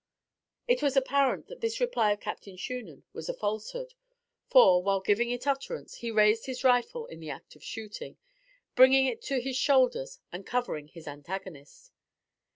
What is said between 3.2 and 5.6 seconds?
a falsehood; for, while giving it